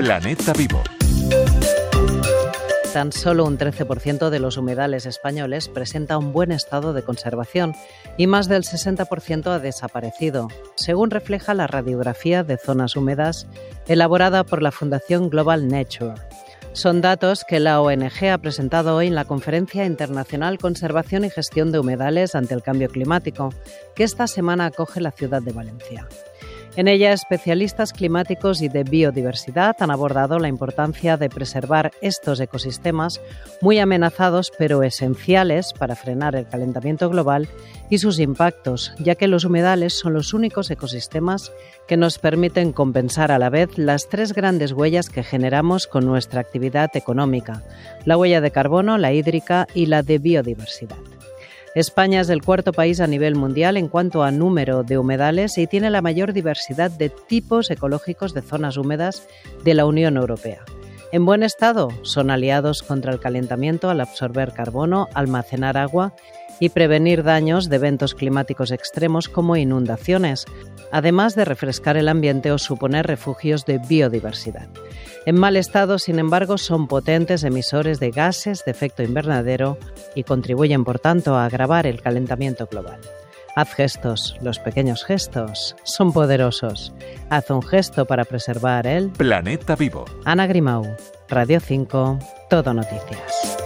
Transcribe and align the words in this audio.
Planeta 0.00 0.54
Vivo. 0.54 0.82
Tan 2.94 3.12
solo 3.12 3.44
un 3.44 3.58
13% 3.58 4.30
de 4.30 4.38
los 4.38 4.56
humedales 4.56 5.04
españoles 5.04 5.68
presenta 5.68 6.16
un 6.16 6.32
buen 6.32 6.52
estado 6.52 6.94
de 6.94 7.02
conservación 7.02 7.74
y 8.16 8.26
más 8.26 8.48
del 8.48 8.62
60% 8.62 9.48
ha 9.48 9.58
desaparecido, 9.58 10.48
según 10.74 11.10
refleja 11.10 11.52
la 11.52 11.66
radiografía 11.66 12.42
de 12.44 12.56
zonas 12.56 12.96
húmedas 12.96 13.46
elaborada 13.88 14.42
por 14.42 14.62
la 14.62 14.72
Fundación 14.72 15.28
Global 15.28 15.68
Nature. 15.68 16.14
Son 16.72 17.02
datos 17.02 17.44
que 17.46 17.60
la 17.60 17.82
ONG 17.82 18.24
ha 18.32 18.38
presentado 18.38 18.96
hoy 18.96 19.08
en 19.08 19.14
la 19.14 19.26
Conferencia 19.26 19.84
Internacional 19.84 20.56
Conservación 20.56 21.26
y 21.26 21.30
Gestión 21.30 21.72
de 21.72 21.78
Humedales 21.78 22.34
ante 22.34 22.54
el 22.54 22.62
Cambio 22.62 22.88
Climático, 22.88 23.50
que 23.94 24.04
esta 24.04 24.26
semana 24.26 24.64
acoge 24.64 25.02
la 25.02 25.10
ciudad 25.10 25.42
de 25.42 25.52
Valencia. 25.52 26.08
En 26.76 26.86
ella, 26.86 27.12
especialistas 27.12 27.92
climáticos 27.92 28.62
y 28.62 28.68
de 28.68 28.84
biodiversidad 28.84 29.76
han 29.80 29.90
abordado 29.90 30.38
la 30.38 30.46
importancia 30.46 31.16
de 31.16 31.28
preservar 31.28 31.90
estos 32.00 32.38
ecosistemas 32.38 33.20
muy 33.60 33.80
amenazados 33.80 34.52
pero 34.56 34.84
esenciales 34.84 35.72
para 35.72 35.96
frenar 35.96 36.36
el 36.36 36.46
calentamiento 36.46 37.10
global 37.10 37.48
y 37.90 37.98
sus 37.98 38.20
impactos, 38.20 38.92
ya 39.00 39.16
que 39.16 39.26
los 39.26 39.44
humedales 39.44 39.98
son 39.98 40.14
los 40.14 40.32
únicos 40.32 40.70
ecosistemas 40.70 41.52
que 41.88 41.96
nos 41.96 42.18
permiten 42.18 42.72
compensar 42.72 43.32
a 43.32 43.40
la 43.40 43.50
vez 43.50 43.76
las 43.76 44.08
tres 44.08 44.32
grandes 44.32 44.70
huellas 44.72 45.10
que 45.10 45.24
generamos 45.24 45.88
con 45.88 46.06
nuestra 46.06 46.40
actividad 46.40 46.96
económica, 46.96 47.64
la 48.04 48.16
huella 48.16 48.40
de 48.40 48.52
carbono, 48.52 48.96
la 48.96 49.12
hídrica 49.12 49.66
y 49.74 49.86
la 49.86 50.04
de 50.04 50.18
biodiversidad. 50.18 51.19
España 51.74 52.20
es 52.20 52.30
el 52.30 52.42
cuarto 52.42 52.72
país 52.72 53.00
a 53.00 53.06
nivel 53.06 53.36
mundial 53.36 53.76
en 53.76 53.86
cuanto 53.86 54.24
a 54.24 54.32
número 54.32 54.82
de 54.82 54.98
humedales 54.98 55.56
y 55.56 55.68
tiene 55.68 55.88
la 55.90 56.02
mayor 56.02 56.32
diversidad 56.32 56.90
de 56.90 57.10
tipos 57.10 57.70
ecológicos 57.70 58.34
de 58.34 58.42
zonas 58.42 58.76
húmedas 58.76 59.28
de 59.62 59.74
la 59.74 59.86
Unión 59.86 60.16
Europea. 60.16 60.64
En 61.12 61.24
buen 61.24 61.44
estado, 61.44 61.90
son 62.02 62.30
aliados 62.30 62.82
contra 62.82 63.12
el 63.12 63.20
calentamiento 63.20 63.88
al 63.88 64.00
absorber 64.00 64.52
carbono, 64.52 65.08
almacenar 65.14 65.76
agua 65.76 66.14
y 66.60 66.68
prevenir 66.68 67.24
daños 67.24 67.68
de 67.68 67.76
eventos 67.76 68.14
climáticos 68.14 68.70
extremos 68.70 69.28
como 69.28 69.56
inundaciones, 69.56 70.44
además 70.92 71.34
de 71.34 71.44
refrescar 71.44 71.96
el 71.96 72.08
ambiente 72.08 72.52
o 72.52 72.58
suponer 72.58 73.06
refugios 73.06 73.64
de 73.64 73.78
biodiversidad. 73.78 74.68
En 75.26 75.38
mal 75.38 75.56
estado, 75.56 75.98
sin 75.98 76.18
embargo, 76.18 76.58
son 76.58 76.86
potentes 76.86 77.44
emisores 77.44 78.00
de 78.00 78.10
gases 78.10 78.64
de 78.64 78.70
efecto 78.70 79.02
invernadero 79.02 79.78
y 80.14 80.24
contribuyen, 80.24 80.84
por 80.84 80.98
tanto, 80.98 81.36
a 81.36 81.46
agravar 81.46 81.86
el 81.86 82.00
calentamiento 82.00 82.66
global. 82.66 83.00
Haz 83.56 83.74
gestos, 83.74 84.36
los 84.40 84.58
pequeños 84.58 85.04
gestos 85.04 85.76
son 85.82 86.12
poderosos. 86.12 86.92
Haz 87.30 87.50
un 87.50 87.62
gesto 87.62 88.06
para 88.06 88.24
preservar 88.24 88.86
el 88.86 89.10
planeta 89.10 89.76
vivo. 89.76 90.04
Ana 90.24 90.46
Grimau, 90.46 90.86
Radio 91.28 91.60
5, 91.60 92.18
Todo 92.48 92.72
Noticias. 92.72 93.59